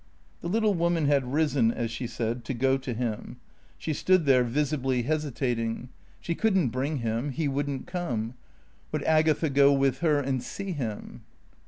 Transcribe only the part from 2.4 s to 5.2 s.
"to go to him." She stood there, visibly